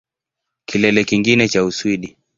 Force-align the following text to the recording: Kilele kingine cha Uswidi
Kilele 0.65 1.03
kingine 1.03 1.47
cha 1.49 1.63
Uswidi 1.65 2.17